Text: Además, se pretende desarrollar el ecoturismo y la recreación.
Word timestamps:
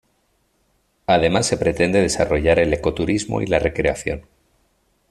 Además, 1.05 1.45
se 1.45 1.57
pretende 1.57 2.01
desarrollar 2.01 2.57
el 2.57 2.73
ecoturismo 2.73 3.39
y 3.43 3.45
la 3.45 3.59
recreación. 3.59 4.25